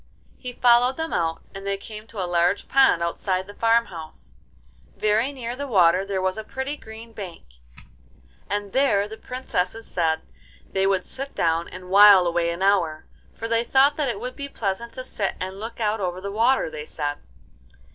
[0.39, 4.33] He followed them out, and they came to a large pond outside the farm house.
[4.97, 7.43] Very near the water there was a pretty green bank,
[8.49, 10.23] and there the Princesses said
[10.67, 14.35] they would sit down and while away an hour, for they thought that it would
[14.35, 17.19] be pleasant to sit and look out over the water, they said.